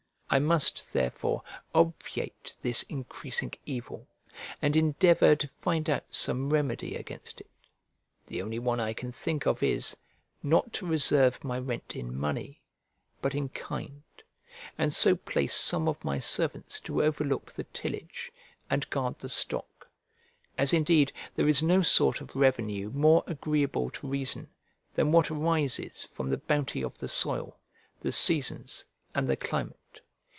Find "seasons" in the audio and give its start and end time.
28.13-28.85